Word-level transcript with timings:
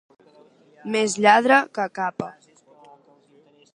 Més 0.95 1.17
lladre 1.25 1.59
que 1.77 1.85
Capa. 1.99 2.31